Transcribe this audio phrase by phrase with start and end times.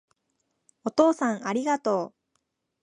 [0.83, 2.13] お父さんありがとう